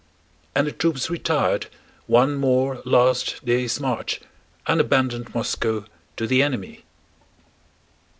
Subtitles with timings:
[0.55, 1.67] And the troops retired
[2.07, 4.19] one more, last, day's march,
[4.65, 5.85] and abandoned Moscow
[6.17, 6.83] to the enemy.